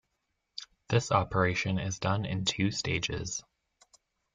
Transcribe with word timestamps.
This 0.89 1.11
operation 1.11 1.77
is 1.77 1.99
done 1.99 2.25
in 2.25 2.43
two 2.43 2.71
stages. 2.71 3.43